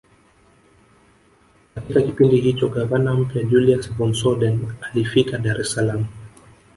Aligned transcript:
Katika 1.75 2.01
kipindi 2.01 2.37
hicho 2.41 2.69
gavana 2.69 3.13
mpya 3.13 3.43
Julius 3.43 3.93
von 3.93 4.13
Soden 4.13 4.73
alifika 4.81 5.37
Dar 5.37 5.61
es 5.61 5.71
salaam 5.71 6.05